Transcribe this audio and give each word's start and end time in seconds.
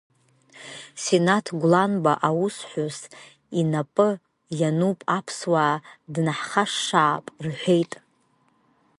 Синаҭ 1.03 1.47
Гәланба 1.59 2.13
аусҳәыс 2.27 2.97
инапы 3.59 4.09
иануп, 4.59 4.99
аԥсуаа 5.17 5.75
днаҳхашшаап,— 6.13 7.25
рҳәеит. 7.45 7.93